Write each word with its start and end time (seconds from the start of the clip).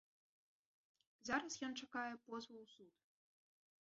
Зараз 1.29 1.53
ён 1.67 1.71
чакае 1.85 2.09
позву 2.25 2.55
ў 2.63 2.65
суд. 2.75 2.91